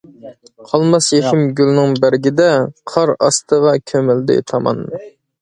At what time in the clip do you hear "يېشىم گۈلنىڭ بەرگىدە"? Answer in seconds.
1.15-2.49